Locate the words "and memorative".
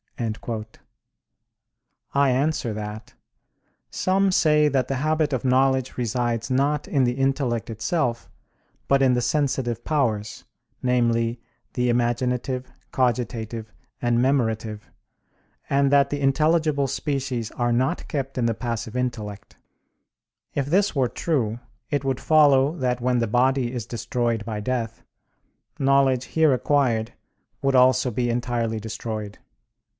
13.99-14.91